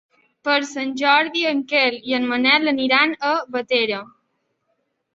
[0.47, 4.05] Per Sant Jordi en Quel i en Manel aniran a Bétera.